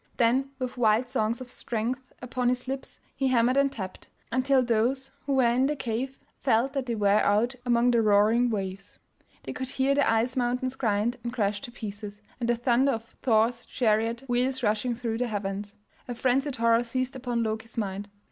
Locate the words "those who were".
4.63-5.43